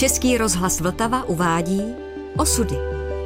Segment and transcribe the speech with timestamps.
[0.00, 1.82] Český rozhlas Vltava uvádí
[2.36, 2.74] Osudy.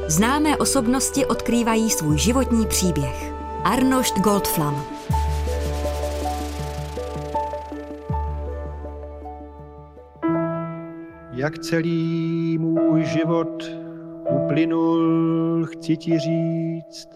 [0.08, 3.32] Známé osobnosti odkrývají svůj životní příběh.
[3.64, 4.84] Arnošt Goldflam.
[11.32, 13.70] Jak celý můj život
[14.30, 17.08] uplynul, chci ti říct.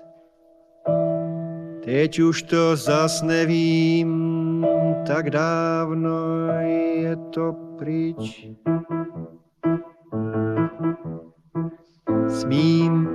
[1.84, 4.66] Teď už to zas nevím,
[5.06, 6.10] tak dávno
[6.62, 8.48] je to pryč.
[12.28, 13.08] Smím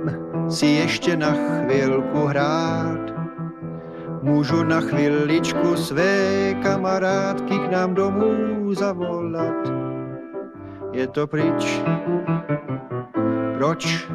[0.48, 3.00] si ještě na chvilku hrát,
[4.22, 9.72] můžu na chviličku své kamarádky k nám domů zavolat.
[10.92, 11.82] Je to pryč,
[13.58, 14.08] proč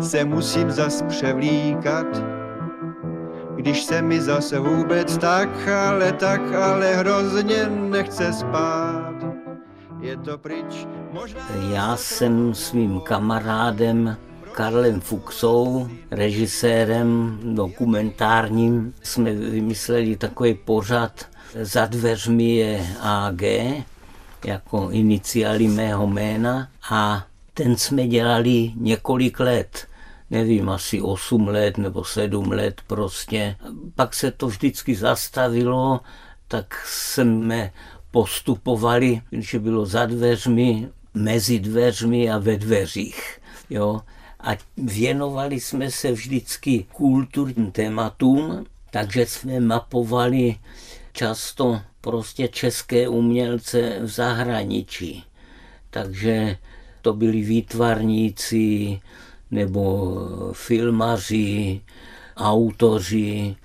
[0.00, 2.06] se musím zas převlíkat,
[3.56, 9.14] když se mi zase vůbec tak, ale tak, ale hrozně nechce spát.
[10.00, 11.40] Je to pryč, možná...
[11.70, 14.16] Já jsem svým kamarádem
[14.56, 21.26] Karlem Fuxou, režisérem dokumentárním, jsme vymysleli takový pořad
[21.62, 23.42] Za dveřmi je AG,
[24.44, 29.86] jako iniciály mého jména a ten jsme dělali několik let
[30.30, 33.56] nevím, asi 8 let nebo 7 let prostě.
[33.94, 36.00] Pak se to vždycky zastavilo,
[36.48, 37.72] tak jsme
[38.10, 43.40] postupovali, že bylo za dveřmi, mezi dveřmi a ve dveřích.
[43.70, 44.00] Jo?
[44.46, 50.56] A věnovali jsme se vždycky kulturním tématům, takže jsme mapovali
[51.12, 55.24] často prostě české umělce v zahraničí.
[55.90, 56.56] Takže
[57.02, 59.00] to byli výtvarníci
[59.50, 60.14] nebo
[60.52, 61.80] filmaři,
[62.36, 63.56] autoři,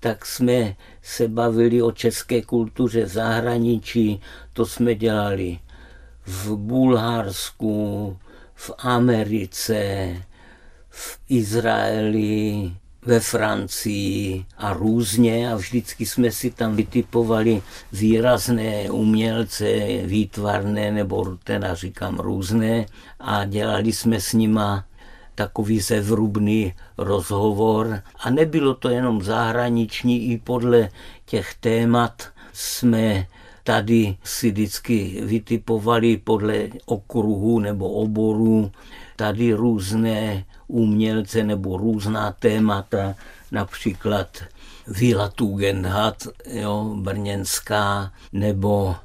[0.00, 4.20] tak jsme se bavili o české kultuře v zahraničí,
[4.52, 5.58] to jsme dělali
[6.26, 8.18] v Bulharsku,
[8.54, 10.16] v Americe,
[10.96, 15.52] v Izraeli, ve Francii a různě.
[15.52, 17.62] A vždycky jsme si tam vytipovali
[17.92, 19.64] výrazné umělce,
[20.04, 22.86] výtvarné nebo teda říkám různé.
[23.20, 24.84] A dělali jsme s nima
[25.34, 28.02] takový zevrubný rozhovor.
[28.20, 30.88] A nebylo to jenom zahraniční, i podle
[31.24, 33.26] těch témat jsme
[33.66, 38.70] tady si vždycky vytipovali podle okruhu nebo oboru
[39.16, 43.14] tady různé umělce nebo různá témata,
[43.52, 44.28] například
[44.86, 48.96] Vila Tugendhat, jo, brněnská, nebo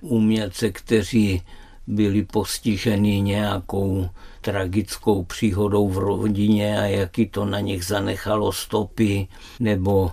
[0.00, 1.42] umělce, kteří
[1.86, 4.08] byli postiženi nějakou
[4.40, 9.28] tragickou příhodou v rodině a jaký to na nich zanechalo stopy,
[9.60, 10.12] nebo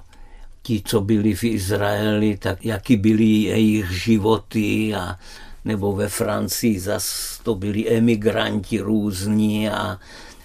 [0.62, 5.20] ti, co byli v Izraeli, tak jaký byly jejich životy a
[5.66, 10.00] nebo ve Francii zas to byli emigranti různí a,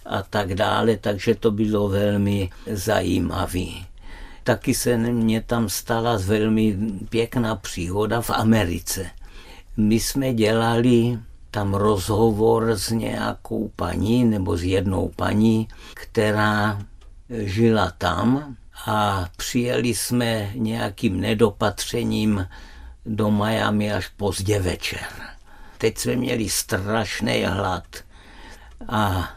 [0.06, 3.66] a tak dále, takže to bylo velmi zajímavé.
[4.44, 6.76] Taky se mě tam stala velmi
[7.08, 9.10] pěkná příhoda v Americe.
[9.76, 11.18] My jsme dělali
[11.50, 16.82] tam rozhovor s nějakou paní nebo s jednou paní, která
[17.28, 22.46] žila tam a přijeli jsme nějakým nedopatřením
[23.06, 25.06] do Miami až pozdě večer.
[25.78, 27.84] Teď jsme měli strašný hlad
[28.88, 29.30] a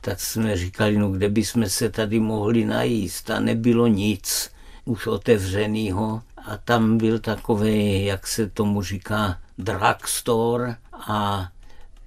[0.00, 3.30] tak jsme říkali, no kde bychom se tady mohli najíst?
[3.30, 4.50] A nebylo nic
[4.84, 6.22] už otevřenýho.
[6.46, 11.48] A tam byl takový, jak se tomu říká, drugstore a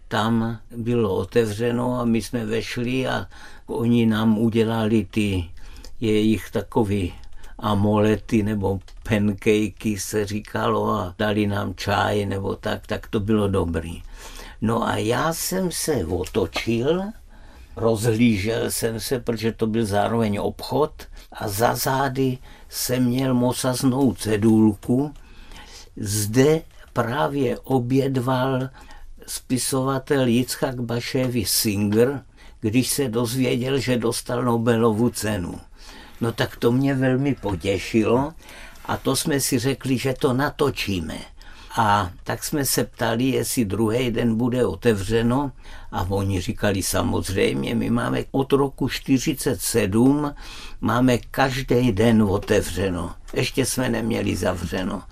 [0.08, 3.28] tam bylo otevřeno a my jsme vešli a
[3.66, 5.50] oni nám udělali ty
[6.00, 7.14] jejich takový
[7.60, 14.04] amolety nebo pancakey se říkalo a dali nám čaj nebo tak, tak to bylo dobrý.
[14.62, 17.04] No a já jsem se otočil,
[17.76, 20.94] rozhlížel jsem se, protože to byl zároveň obchod
[21.32, 22.38] a za zády
[22.70, 25.14] jsem měl mosaznou cedulku.
[25.98, 26.62] Zde
[26.94, 28.70] právě obědval
[29.28, 32.22] spisovatel Jitzchak Baševi Singer,
[32.60, 35.60] když se dozvěděl, že dostal Nobelovu cenu.
[36.22, 38.34] No tak to mě velmi potěšilo
[38.86, 41.33] a to jsme si řekli, že to natočíme.
[41.78, 45.52] A tak jsme se ptali, jestli druhý den bude otevřeno
[45.92, 50.34] a oni říkali samozřejmě, my máme od roku 47,
[50.82, 53.12] máme každý den otevřeno.
[53.34, 55.04] Ještě jsme neměli zavřeno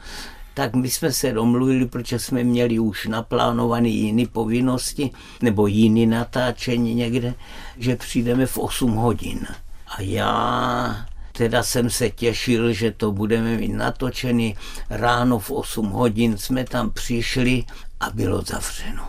[0.53, 5.11] tak my jsme se domluvili, protože jsme měli už naplánované jiné povinnosti
[5.41, 7.33] nebo jiné natáčení někde,
[7.77, 9.47] že přijdeme v 8 hodin.
[9.87, 11.05] A já
[11.41, 14.55] teda jsem se těšil, že to budeme mít natočený.
[14.89, 17.63] Ráno v 8 hodin jsme tam přišli
[17.99, 19.03] a bylo zavřeno.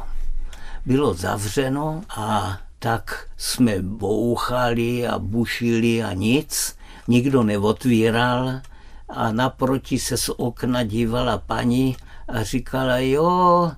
[0.86, 6.76] bylo zavřeno a tak jsme bouchali a bušili a nic,
[7.08, 8.60] nikdo neotvíral
[9.08, 11.96] a naproti se z okna dívala paní
[12.28, 13.72] a říkala, jo,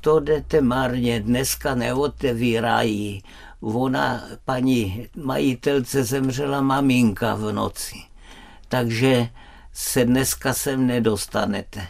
[0.00, 3.22] to jdete marně, dneska neotevírají.
[3.62, 7.96] Ona, paní majitelce, zemřela maminka v noci.
[8.68, 9.28] Takže
[9.72, 11.86] se dneska sem nedostanete.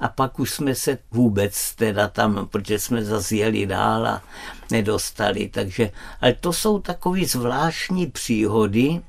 [0.00, 4.22] A pak už jsme se vůbec teda tam, protože jsme zase jeli dál a
[4.70, 5.48] nedostali.
[5.48, 5.90] Takže,
[6.20, 9.00] ale to jsou takové zvláštní příhody,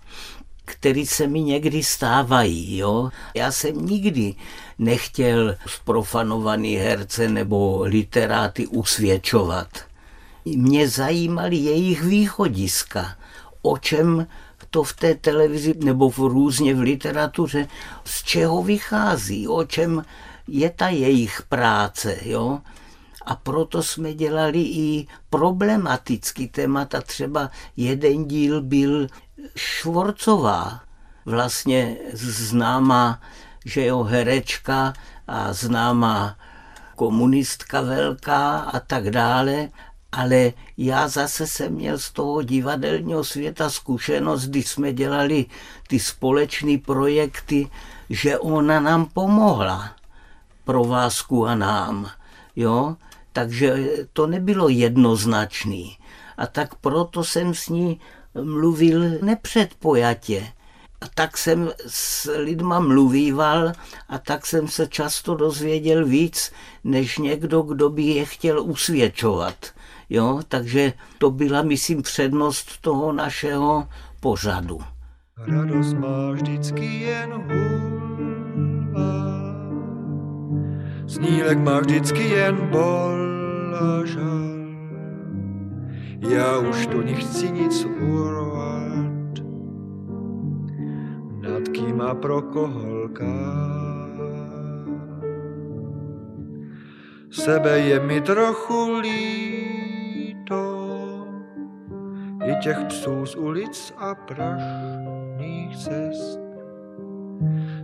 [0.65, 2.77] které se mi někdy stávají.
[2.77, 3.09] Jo?
[3.35, 4.35] Já jsem nikdy
[4.79, 9.90] nechtěl zprofanovaný herce nebo literáty usvědčovat.
[10.45, 13.15] Mě zajímaly jejich východiska,
[13.61, 14.27] o čem
[14.69, 17.67] to v té televizi nebo v různě v literatuře,
[18.05, 20.05] z čeho vychází, o čem
[20.47, 22.17] je ta jejich práce.
[22.21, 22.59] Jo?
[23.25, 27.01] A proto jsme dělali i problematický témata.
[27.01, 29.07] Třeba jeden díl byl
[29.55, 30.81] Švorcová,
[31.25, 33.21] vlastně známá,
[33.65, 34.93] že jo, herečka
[35.27, 36.37] a známá
[36.95, 39.69] komunistka velká a tak dále,
[40.11, 45.45] ale já zase jsem měl z toho divadelního světa zkušenost, když jsme dělali
[45.87, 47.69] ty společné projekty,
[48.09, 49.95] že ona nám pomohla,
[50.63, 52.09] provázku a nám,
[52.55, 52.95] jo,
[53.33, 55.97] takže to nebylo jednoznačný.
[56.37, 57.99] A tak proto jsem s ní
[58.43, 60.47] mluvil nepředpojatě.
[61.01, 63.71] A tak jsem s lidma mluvíval
[64.09, 66.51] a tak jsem se často dozvěděl víc,
[66.83, 69.55] než někdo, kdo by je chtěl usvědčovat.
[70.11, 70.39] Jo?
[70.47, 73.87] Takže to byla, myslím, přednost toho našeho
[74.19, 74.79] pořadu.
[75.37, 79.01] Radost má vždycky jen hůlva,
[81.07, 83.19] snílek má vždycky jen bol
[83.75, 84.51] a žal.
[86.19, 89.39] Já už tu nechci nic urvat,
[91.41, 93.01] nad kým a pro koho
[97.31, 99.01] Sebe je mi trochu
[100.51, 101.27] líto,
[102.43, 106.39] i těch psů z ulic a prašných cest.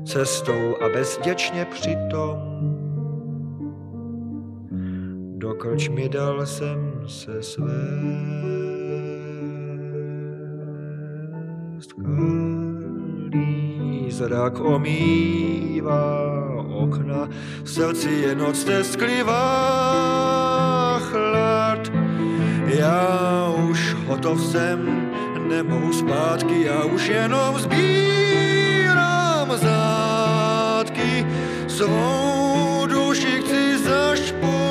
[0.06, 2.38] Cestou a bezděčně přitom
[5.38, 7.68] do krčmy dal jsem se svést.
[11.94, 16.28] Kalý zrak omývá
[16.70, 17.30] okna,
[17.64, 20.17] v srdci je noc tesklivá.
[22.78, 25.12] Já už hotov jsem,
[25.48, 31.26] nemohu zpátky, já už jenom sbírám zátky
[31.68, 34.68] svou duši chci zašpůrt.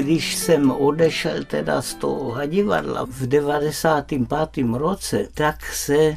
[0.00, 4.40] když jsem odešel teda z toho divadla v 95.
[4.72, 6.16] roce, tak se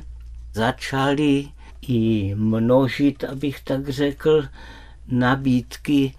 [0.54, 1.48] začaly
[1.88, 4.44] i množit, abych tak řekl,
[5.08, 6.14] nabídky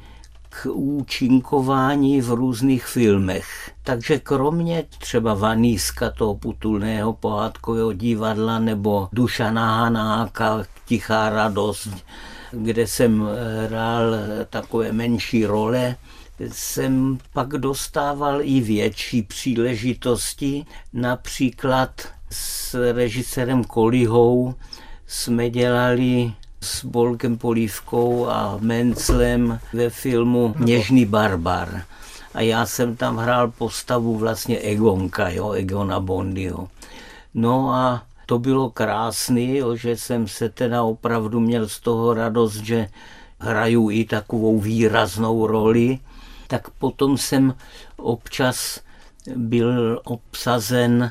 [0.49, 3.71] k účinkování v různých filmech.
[3.85, 11.89] Takže kromě třeba Vaníska, toho putulného pohádkového divadla, nebo Dušana Hanáka, Tichá radost,
[12.53, 13.29] kde jsem
[13.67, 14.15] hrál
[14.51, 15.97] takové menší role,
[16.49, 20.67] jsem pak dostával i větší příležitosti.
[20.93, 21.91] Například
[22.31, 24.55] s režisérem Kolihou
[25.11, 31.83] jsme dělali s Bolkem Polívkou a Menclem ve filmu Něžný barbar.
[32.35, 36.69] A já jsem tam hrál postavu vlastně Egonka, jo, Egona Bondyho.
[37.35, 42.57] No a to bylo krásný, jo, že jsem se teda opravdu měl z toho radost,
[42.57, 42.89] že
[43.39, 45.99] hraju i takovou výraznou roli
[46.51, 47.55] tak potom jsem
[47.97, 48.81] občas
[49.37, 51.11] byl obsazen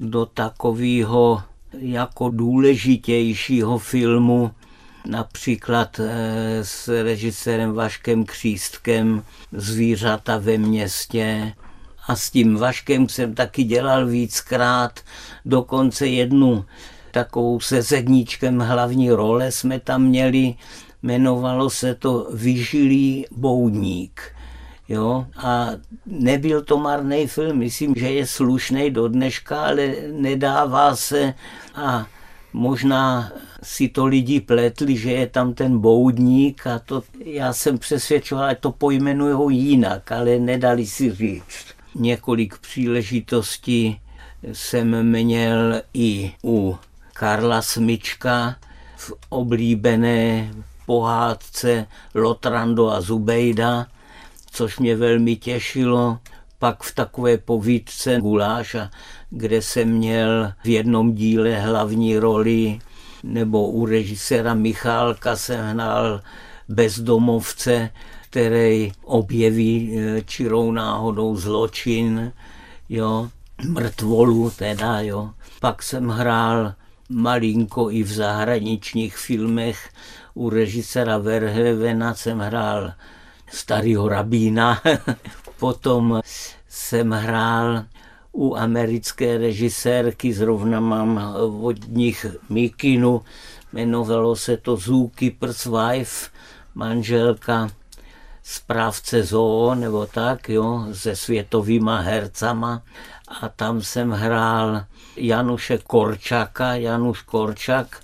[0.00, 1.42] do takového
[1.78, 4.50] jako důležitějšího filmu,
[5.06, 11.52] například eh, s režisérem Vaškem Křístkem Zvířata ve městě.
[12.06, 15.00] A s tím Vaškem jsem taky dělal víckrát,
[15.44, 16.64] dokonce jednu
[17.10, 20.54] takovou se zedníčkem hlavní role jsme tam měli,
[21.02, 24.33] jmenovalo se to Vyžilý boudník.
[24.88, 25.26] Jo?
[25.36, 25.70] A
[26.06, 31.34] nebyl to marný film, myslím, že je slušný do dneška, ale nedává se
[31.74, 32.06] a
[32.52, 38.50] možná si to lidi pletli, že je tam ten boudník a to já jsem přesvědčoval,
[38.50, 41.66] že to pojmenují jinak, ale nedali si říct.
[41.94, 44.00] Několik příležitostí
[44.52, 46.76] jsem měl i u
[47.12, 48.56] Karla Smyčka
[48.96, 50.50] v oblíbené
[50.86, 53.86] pohádce Lotrando a Zubejda,
[54.54, 56.18] což mě velmi těšilo.
[56.58, 58.90] Pak v takové povídce Guláša,
[59.30, 62.78] kde jsem měl v jednom díle hlavní roli,
[63.22, 66.20] nebo u režiséra Michálka jsem hnal
[66.68, 67.90] bezdomovce,
[68.30, 72.32] který objeví eh, čirou náhodou zločin,
[72.88, 73.30] jo,
[73.68, 75.30] mrtvolu teda, jo.
[75.60, 76.74] Pak jsem hrál
[77.08, 79.88] malinko i v zahraničních filmech.
[80.34, 82.92] U režisera Verhevena jsem hrál
[83.54, 84.82] starého rabína,
[85.58, 86.20] potom
[86.68, 87.84] jsem hrál
[88.32, 93.22] u americké režisérky, zrovna mám od nich Mikinu,
[93.72, 96.30] jmenovalo se to Zookeeper's Wife,
[96.74, 97.70] manželka
[98.42, 102.82] správce zoo nebo tak, jo, se světovýma hercama.
[103.40, 104.84] A tam jsem hrál
[105.16, 108.00] Januše Korčaka, Januš Korčak,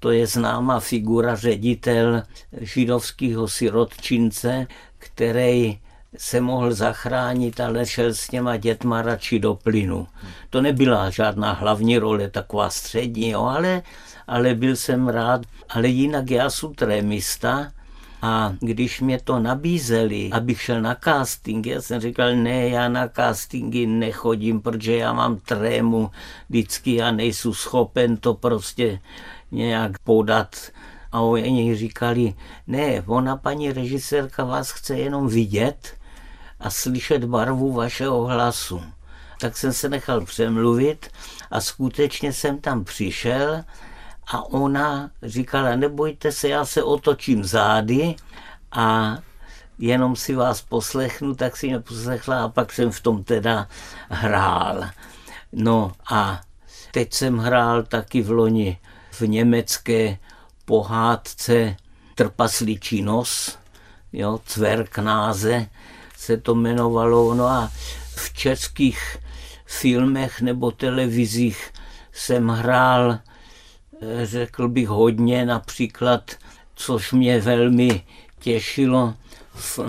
[0.00, 2.22] to je známá figura, ředitel
[2.60, 4.66] židovského sirotčince,
[5.14, 5.78] který
[6.16, 10.06] se mohl zachránit, ale šel s těma dětma radši do plynu.
[10.50, 13.82] To nebyla žádná hlavní role, taková střední, jo, ale,
[14.26, 15.40] ale byl jsem rád.
[15.68, 17.72] Ale jinak já jsem trémista,
[18.22, 23.08] a když mě to nabízeli, abych šel na casting, já jsem říkal, ne, já na
[23.08, 26.10] castingy nechodím, protože já mám trému
[26.48, 29.00] vždycky, já nejsem schopen to prostě
[29.50, 30.56] nějak podat.
[31.14, 32.34] A oni říkali,
[32.66, 35.96] ne, ona paní režisérka vás chce jenom vidět
[36.60, 38.82] a slyšet barvu vašeho hlasu.
[39.40, 41.08] Tak jsem se nechal přemluvit
[41.50, 43.64] a skutečně jsem tam přišel
[44.26, 48.14] a ona říkala, nebojte se, já se otočím zády
[48.72, 49.18] a
[49.78, 53.68] jenom si vás poslechnu, tak si mě poslechla a pak jsem v tom teda
[54.08, 54.84] hrál.
[55.52, 56.40] No a
[56.90, 58.78] teď jsem hrál taky v loni
[59.10, 60.18] v německé
[60.64, 61.76] pohádce
[62.14, 63.58] Trpasličí nos,
[64.12, 65.66] jo, Cverknáze
[66.16, 67.34] se to jmenovalo.
[67.34, 67.70] No a
[68.16, 69.16] v českých
[69.66, 71.72] filmech nebo televizích
[72.12, 73.18] jsem hrál
[74.22, 76.30] řekl bych hodně, například,
[76.74, 78.02] což mě velmi
[78.38, 79.14] těšilo
[79.54, 79.80] v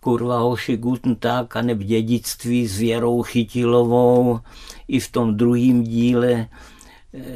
[0.00, 4.40] Kurva hoši Guten Tag a neb dědictví s Věrou Chytilovou
[4.88, 6.48] i v tom druhém díle,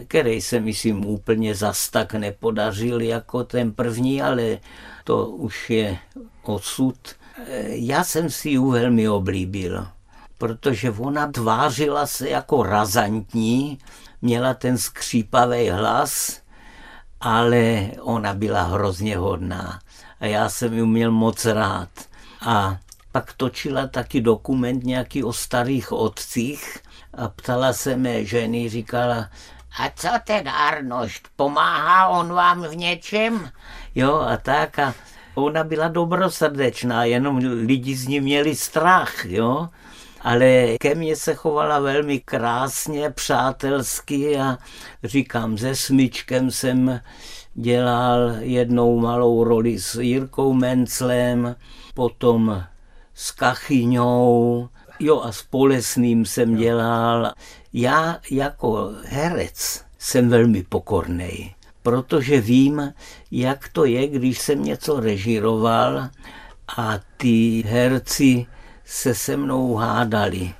[0.08, 4.58] který se myslím úplně zas tak nepodařil jako ten první, ale
[5.04, 5.98] to už je
[6.42, 6.96] osud.
[7.66, 9.86] Já jsem si ji velmi oblíbil,
[10.38, 13.78] protože ona tvářila se jako razantní,
[14.22, 16.40] měla ten skřípavý hlas,
[17.20, 19.80] ale ona byla hrozně hodná
[20.20, 21.88] a já jsem ji měl moc rád.
[22.40, 22.78] A
[23.12, 26.78] pak točila taky dokument nějaký o starých otcích
[27.14, 29.28] a ptala se mé ženy, říkala,
[29.78, 33.50] a co ten Arnošt, pomáhá on vám v něčem?
[33.94, 34.94] Jo a tak a
[35.34, 39.68] ona byla dobrosrdečná, jenom lidi z ní měli strach, jo
[40.24, 44.58] ale ke mně se chovala velmi krásně, přátelsky a
[45.04, 47.00] říkám, se smyčkem jsem
[47.54, 51.56] dělal jednou malou roli s Jirkou Menclem,
[51.94, 52.64] potom
[53.14, 54.68] s Kachyňou,
[55.00, 57.32] jo a s Polesným jsem dělal.
[57.76, 62.92] Já jako herec jsem velmi pokorný, protože vím,
[63.30, 66.08] jak to je, když jsem něco režiroval
[66.76, 68.46] a ty herci
[68.84, 70.52] se se mnou hádali.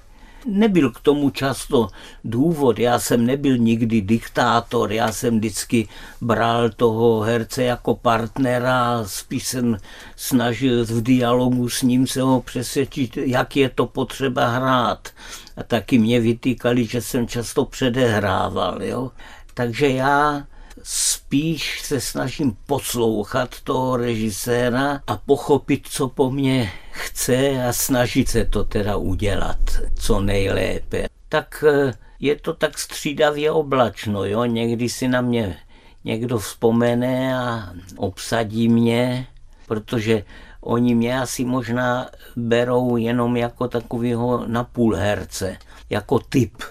[0.47, 1.89] Nebyl k tomu často
[2.25, 5.89] důvod, já jsem nebyl nikdy diktátor, já jsem vždycky
[6.21, 9.77] bral toho herce jako partnera, spíš jsem
[10.17, 15.09] snažil v dialogu s ním se ho přesvědčit, jak je to potřeba hrát.
[15.57, 18.83] A taky mě vytýkali, že jsem často předehrával.
[18.83, 19.11] Jo?
[19.55, 20.47] Takže já
[20.83, 28.45] spíš se snažím poslouchat toho režiséra a pochopit, co po mně chce a snažit se
[28.45, 29.59] to teda udělat
[29.95, 31.07] co nejlépe.
[31.29, 34.45] Tak eh, je to tak střídavě oblačno, jo?
[34.45, 35.57] někdy si na mě
[36.05, 39.27] někdo vzpomene a obsadí mě,
[39.67, 40.25] protože
[40.65, 45.57] oni mě asi možná berou jenom jako takového napůl herce,
[45.91, 46.63] jako typ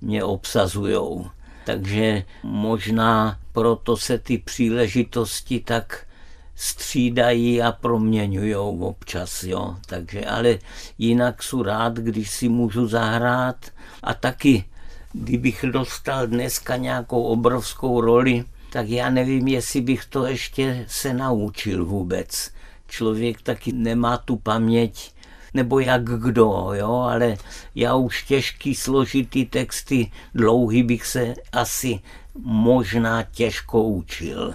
[0.00, 1.26] mě obsazujou.
[1.66, 6.06] Takže možná proto se ty příležitosti tak
[6.54, 9.76] střídají a proměňují občas, jo.
[9.86, 10.58] Takže, ale
[10.98, 13.56] jinak jsou rád, když si můžu zahrát
[14.02, 14.64] a taky,
[15.12, 21.84] kdybych dostal dneska nějakou obrovskou roli, tak já nevím, jestli bych to ještě se naučil
[21.84, 22.50] vůbec.
[22.92, 25.12] Člověk taky nemá tu paměť,
[25.54, 27.36] nebo jak kdo, jo, ale
[27.74, 32.00] já už těžký, složitý texty, dlouhý bych se asi
[32.38, 34.54] možná těžko učil.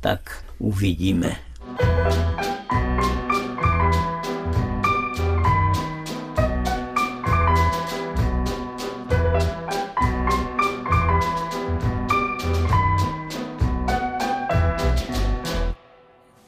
[0.00, 1.36] Tak uvidíme.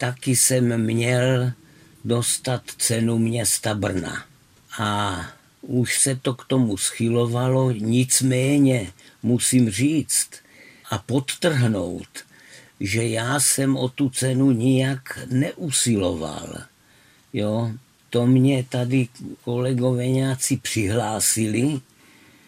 [0.04, 1.52] Taky jsem měl
[2.04, 4.24] dostat cenu města Brna.
[4.78, 5.20] A
[5.62, 8.92] už se to k tomu schylovalo, nicméně
[9.22, 10.30] musím říct
[10.90, 12.08] a podtrhnout,
[12.80, 16.56] že já jsem o tu cenu nijak neusiloval.
[17.32, 17.72] Jo,
[18.10, 19.08] to mě tady
[19.44, 21.80] kolegové nějací přihlásili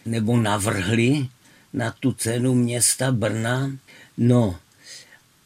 [0.05, 1.27] nebo navrhli
[1.73, 3.71] na tu cenu města Brna.
[4.17, 4.59] No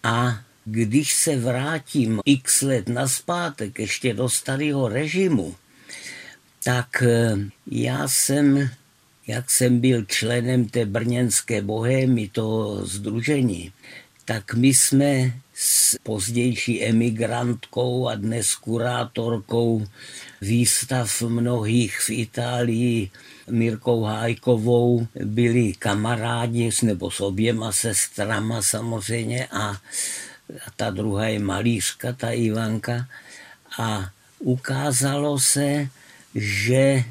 [0.03, 5.55] a když se vrátím x let naspátek ještě do starého režimu,
[6.63, 7.35] tak eh,
[7.71, 8.69] já jsem,
[9.27, 13.71] jak jsem byl členem té brněnské bohémy, toho združení,
[14.25, 19.85] tak my jsme s pozdější emigrantkou a dnes kurátorkou
[20.41, 23.09] výstav mnohých v Itálii
[23.49, 29.81] Mirkou Hájkovou byli kamarádi, nebo s oběma sestrama samozřejmě a
[30.67, 33.07] a ta druhá je malířka, ta Ivanka.
[33.79, 35.89] A ukázalo se,
[36.35, 37.03] že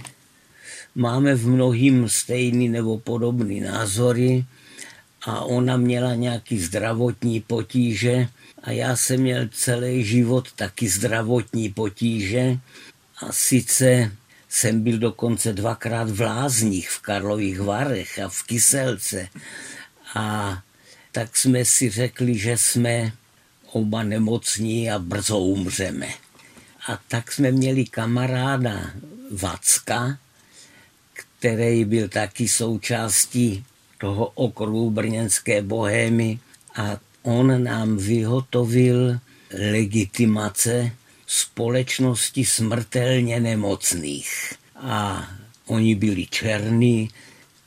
[0.94, 4.44] máme v mnohým stejný nebo podobný názory
[5.22, 8.28] a ona měla nějaký zdravotní potíže
[8.62, 12.58] a já jsem měl celý život taky zdravotní potíže
[13.16, 14.12] a sice
[14.48, 19.28] jsem byl dokonce dvakrát v Lázních, v Karlových Varech a v Kyselce
[20.14, 20.58] a
[21.12, 23.12] tak jsme si řekli, že jsme
[23.72, 26.08] oba nemocní a brzo umřeme.
[26.88, 28.90] A tak jsme měli kamaráda
[29.30, 30.18] Vacka,
[31.12, 33.64] který byl taky součástí
[33.98, 36.38] toho okruhu brněnské bohémy
[36.76, 39.18] a on nám vyhotovil
[39.70, 40.92] legitimace
[41.26, 44.54] společnosti smrtelně nemocných.
[44.76, 45.28] A
[45.66, 47.10] oni byli černí,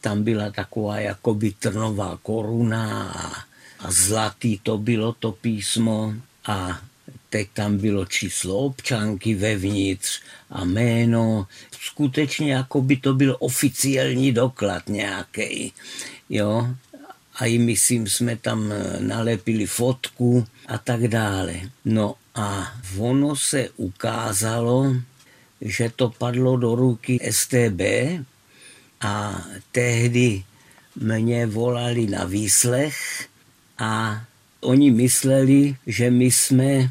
[0.02, 3.53] tam byla taková jakoby trnová koruna a
[3.84, 6.14] a zlatý to bylo to písmo
[6.46, 6.80] a
[7.30, 11.48] teď tam bylo číslo občanky vevnitř a jméno.
[11.82, 15.74] Skutečně jako by to byl oficiální doklad nějaký.
[16.30, 16.68] Jo?
[17.36, 21.54] A i myslím, jsme tam nalepili fotku a tak dále.
[21.86, 24.96] No a ono se ukázalo,
[25.62, 27.82] že to padlo do ruky STB
[29.02, 30.44] a tehdy
[30.96, 33.28] mě volali na výslech
[33.84, 34.22] a
[34.62, 36.90] oni mysleli, že my jsme,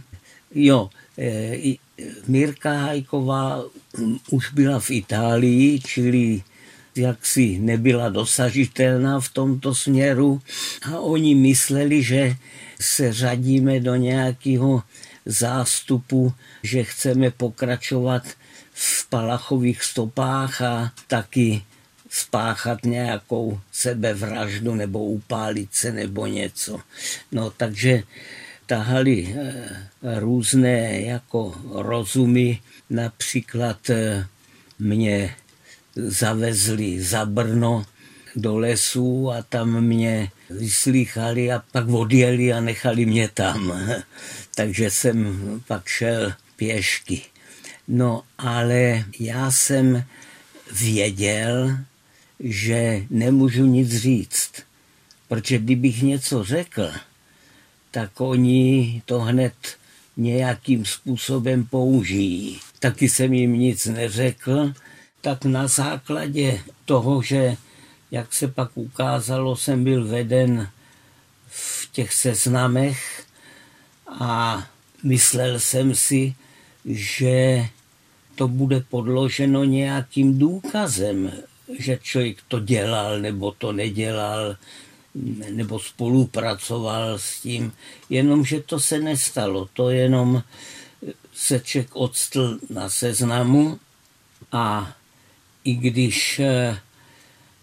[0.54, 1.56] jo, e,
[2.26, 3.64] Mirka Hajková
[4.30, 6.42] už byla v Itálii, čili
[6.96, 10.40] jaksi nebyla dosažitelná v tomto směru.
[10.82, 12.36] A oni mysleli, že
[12.80, 14.82] se řadíme do nějakého
[15.26, 18.22] zástupu, že chceme pokračovat
[18.72, 21.62] v Palachových stopách a taky
[22.12, 26.80] spáchat nějakou sebevraždu nebo upálit se nebo něco.
[27.32, 28.02] No takže
[28.66, 34.26] tahali eh, různé jako rozumy, například eh,
[34.78, 35.36] mě
[35.96, 37.84] zavezli za Brno
[38.36, 43.72] do lesu a tam mě vyslýchali a pak odjeli a nechali mě tam.
[44.54, 45.16] Takže jsem
[45.66, 47.22] pak šel pěšky.
[47.88, 50.04] No ale já jsem
[50.72, 51.78] věděl,
[52.42, 54.52] že nemůžu nic říct.
[55.28, 56.90] Protože kdybych něco řekl,
[57.90, 59.54] tak oni to hned
[60.16, 62.60] nějakým způsobem použijí.
[62.80, 64.72] Taky jsem jim nic neřekl,
[65.20, 67.56] tak na základě toho, že,
[68.10, 70.68] jak se pak ukázalo, jsem byl veden
[71.48, 73.24] v těch seznamech
[74.08, 74.62] a
[75.02, 76.34] myslel jsem si,
[76.84, 77.66] že
[78.34, 81.32] to bude podloženo nějakým důkazem,
[81.78, 84.56] že člověk to dělal nebo to nedělal,
[85.50, 87.72] nebo spolupracoval s tím,
[88.10, 89.68] jenomže to se nestalo.
[89.72, 90.42] To jenom
[91.34, 93.78] se člověk odstl na seznamu
[94.52, 94.92] a
[95.64, 96.78] i když eh,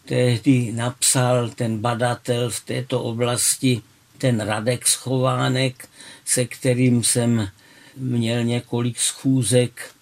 [0.05, 3.81] tehdy napsal ten badatel v této oblasti,
[4.17, 5.89] ten Radek Schovánek,
[6.25, 7.49] se kterým jsem
[7.97, 9.95] měl několik schůzek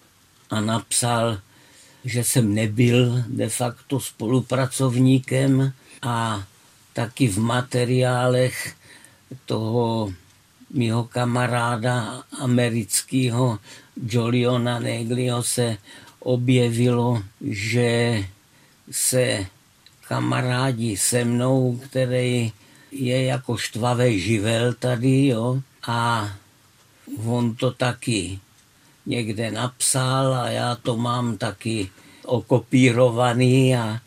[0.50, 1.40] a napsal
[2.08, 6.44] že jsem nebyl de facto spolupracovníkem a
[6.92, 8.74] taky v materiálech
[9.44, 10.12] toho
[10.70, 13.58] mého kamaráda amerického
[13.96, 15.76] Joliona Neglio se
[16.20, 18.24] objevilo, že
[18.90, 19.46] se
[20.08, 22.52] kamarádi se mnou, který
[22.90, 26.32] je jako štvavé živel tady, jo, a
[27.24, 28.40] on to taky
[29.08, 31.90] někde napsal a já to mám taky
[32.24, 33.76] okopírovaný.
[33.76, 34.00] A,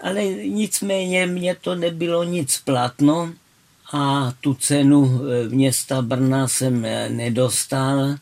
[0.00, 3.32] ale nicméně mě to nebylo nic platno
[3.92, 8.16] a tu cenu e, města Brna jsem e, nedostal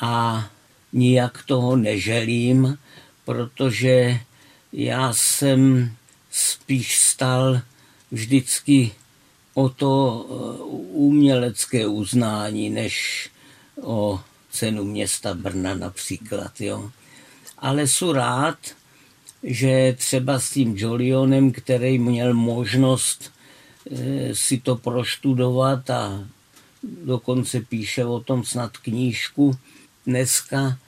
[0.00, 0.44] a
[0.92, 2.78] nijak toho neželím,
[3.24, 4.20] protože
[4.72, 5.92] já jsem
[6.30, 7.60] spíš stal
[8.10, 8.92] vždycky
[9.54, 9.92] o to
[10.26, 13.28] e, umělecké uznání, než
[13.82, 14.20] o
[14.52, 16.60] cenu města Brna například.
[16.60, 16.90] Jo.
[17.58, 18.58] Ale jsou rád,
[19.42, 23.32] že třeba s tím Jolionem, který měl možnost
[23.90, 26.28] e, si to proštudovat a
[27.04, 29.56] dokonce píše o tom snad knížku
[30.06, 30.78] dneska,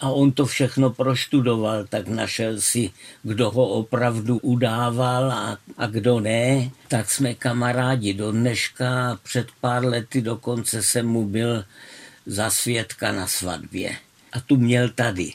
[0.00, 2.90] a on to všechno proštudoval, tak našel si,
[3.22, 6.70] kdo ho opravdu udával a, a kdo ne.
[6.88, 9.18] Tak jsme kamarádi do dneška.
[9.22, 11.64] Před pár lety dokonce jsem mu byl
[12.26, 13.96] za svědka na svatbě.
[14.32, 15.32] A tu měl tady,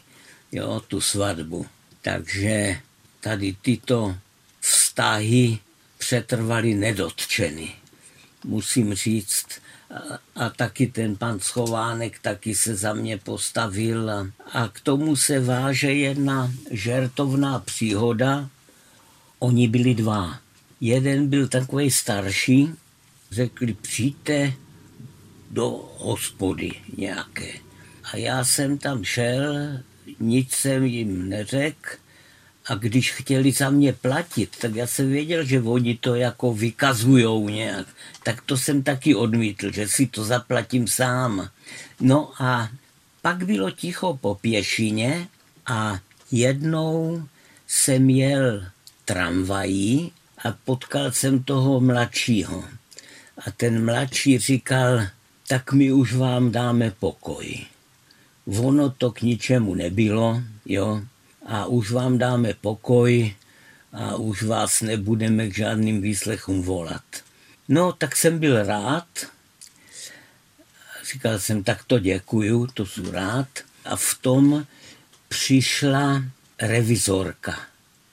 [0.51, 1.65] jo, tu svatbu.
[2.01, 2.79] Takže
[3.19, 4.15] tady tyto
[4.59, 5.57] vztahy
[5.97, 7.71] přetrvaly nedotčeny.
[8.43, 9.45] Musím říct,
[9.89, 14.11] a, a taky ten pan Schovánek taky se za mě postavil.
[14.11, 18.49] A, a k tomu se váže jedna žertovná příhoda.
[19.39, 20.39] Oni byli dva.
[20.81, 22.73] Jeden byl takový starší,
[23.31, 24.53] řekli, přijďte
[25.49, 27.51] do hospody nějaké.
[28.13, 29.57] A já jsem tam šel,
[30.19, 31.89] nic jsem jim neřekl,
[32.69, 37.49] a když chtěli za mě platit, tak já jsem věděl, že oni to jako vykazujou
[37.49, 37.87] nějak.
[38.23, 41.49] Tak to jsem taky odmítl, že si to zaplatím sám.
[42.01, 42.69] No a
[43.21, 45.27] pak bylo ticho po pěšině
[45.65, 45.99] a
[46.31, 47.23] jednou
[47.67, 48.65] jsem jel
[49.05, 50.11] tramvají
[50.43, 52.63] a potkal jsem toho mladšího.
[53.45, 55.01] A ten mladší říkal,
[55.49, 57.65] tak my už vám dáme pokoj.
[58.45, 61.01] Ono to k ničemu nebylo, jo,
[61.45, 63.33] a už vám dáme pokoj
[63.93, 67.25] a už vás nebudeme k žádným výslechům volat.
[67.67, 69.09] No, tak jsem byl rád.
[71.11, 73.49] Říkal jsem, tak to děkuju, to jsou rád.
[73.85, 74.65] A v tom
[75.27, 76.23] přišla
[76.61, 77.57] revizorka.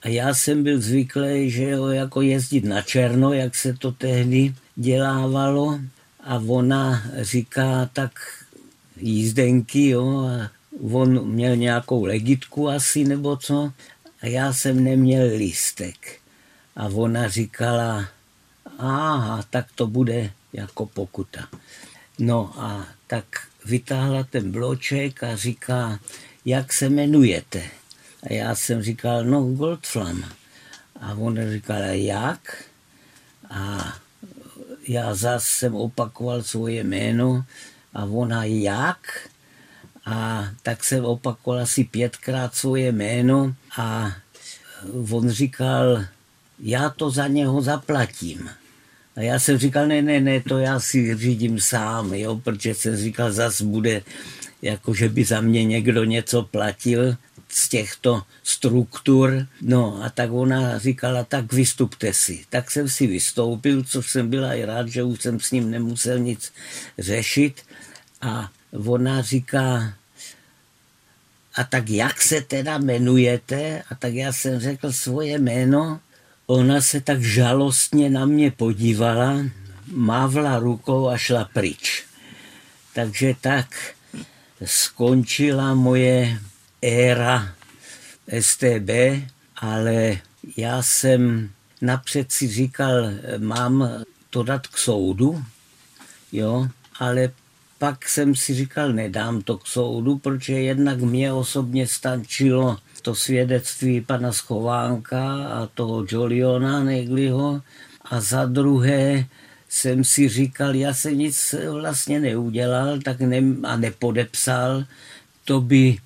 [0.01, 4.55] A já jsem byl zvyklý, že jo, jako jezdit na černo, jak se to tehdy
[4.75, 5.79] dělávalo.
[6.27, 8.11] A ona říká, tak
[8.97, 10.51] jízdenky, jo, a
[10.91, 13.73] on měl nějakou legitku asi nebo co
[14.21, 16.19] a já jsem neměl lístek.
[16.75, 18.07] A ona říkala,
[18.77, 21.47] aha, tak to bude jako pokuta.
[22.19, 23.25] No a tak
[23.65, 25.99] vytáhla ten bloček a říká,
[26.45, 27.63] jak se jmenujete?
[28.23, 30.23] A já jsem říkal, no Goldflam.
[31.01, 32.63] A ona říkala, jak?
[33.49, 33.93] A
[34.87, 37.45] já zase jsem opakoval svoje jméno
[37.93, 39.29] a ona jak?
[40.05, 44.11] A tak jsem opakoval asi pětkrát svoje jméno a
[45.11, 46.03] on říkal,
[46.59, 48.49] já to za něho zaplatím.
[49.15, 52.95] A já jsem říkal, ne, ne, ne, to já si řídím sám, jo, protože jsem
[52.95, 54.01] říkal, zas bude,
[54.61, 57.17] jako že by za mě někdo něco platil
[57.49, 59.47] z těchto struktur.
[59.61, 62.45] No a tak ona říkala, tak vystupte si.
[62.49, 66.19] Tak jsem si vystoupil, což jsem byla i rád, že už jsem s ním nemusel
[66.19, 66.53] nic
[66.99, 67.61] řešit.
[68.21, 68.51] A
[68.85, 69.93] ona říká,
[71.55, 73.83] a tak jak se teda jmenujete?
[73.89, 75.99] A tak já jsem řekl svoje jméno.
[76.45, 79.37] Ona se tak žalostně na mě podívala,
[79.91, 82.03] mávla rukou a šla pryč.
[82.93, 83.93] Takže tak
[84.65, 86.39] skončila moje
[86.81, 87.55] éra
[88.39, 88.89] STB,
[89.57, 90.17] ale
[90.57, 91.49] já jsem
[91.81, 93.89] napřed si říkal, mám
[94.29, 95.43] to dát k soudu,
[96.31, 96.67] jo,
[96.99, 97.31] ale
[97.77, 104.01] pak jsem si říkal, nedám to k soudu, protože jednak mě osobně stačilo to svědectví
[104.01, 107.61] pana Schovánka a toho Joliona Negliho
[108.05, 109.25] a za druhé
[109.69, 114.83] jsem si říkal, já jsem nic vlastně neudělal tak ne, a nepodepsal,
[115.45, 115.97] to by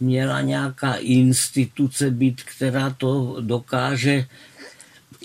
[0.00, 4.26] měla nějaká instituce být, která to dokáže,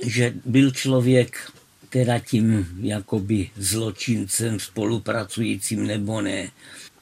[0.06, 1.52] že byl člověk
[1.90, 6.52] teda tím jakoby zločincem spolupracujícím nebo ne.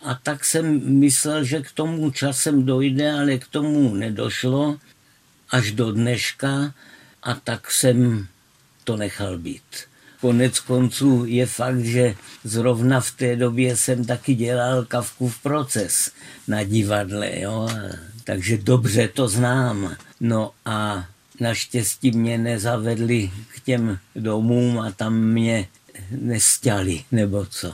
[0.01, 4.79] A tak jsem myslel, že k tomu časem dojde, ale k tomu nedošlo
[5.49, 6.73] až do dneška
[7.23, 8.27] a tak jsem
[8.83, 9.87] to nechal být.
[10.21, 16.11] Konec konců je fakt, že zrovna v té době jsem taky dělal kavku v proces
[16.47, 17.69] na divadle, jo?
[18.23, 19.95] takže dobře to znám.
[20.19, 21.07] No a
[21.39, 25.67] Naštěstí mě nezavedli k těm domům a tam mě
[26.11, 27.73] nestěli, nebo co.